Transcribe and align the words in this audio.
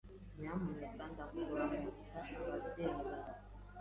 Nyamuneka 0.39 1.03
ndakuramutsa 1.11 2.17
ababyeyi 2.39 2.95
bawe. 3.05 3.31